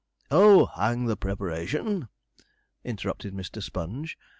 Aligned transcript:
'Oh, 0.31 0.65
hang 0.65 1.15
preparation!' 1.17 2.07
interrupted 2.83 3.35
Mr. 3.35 3.61
Sponge. 3.61 4.17